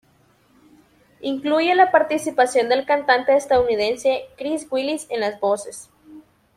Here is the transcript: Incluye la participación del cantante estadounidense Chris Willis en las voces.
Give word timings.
Incluye 1.21 1.75
la 1.75 1.91
participación 1.91 2.69
del 2.69 2.87
cantante 2.87 3.35
estadounidense 3.35 4.23
Chris 4.35 4.65
Willis 4.71 5.05
en 5.11 5.19
las 5.19 5.39
voces. 5.39 5.91